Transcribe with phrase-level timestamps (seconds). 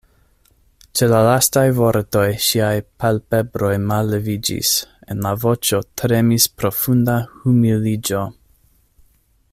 [0.99, 2.71] Ĉe la lastaj vortoj ŝiaj
[3.03, 4.73] palpebroj malleviĝis;
[5.15, 8.27] en la voĉo tremis profunda humiliĝo.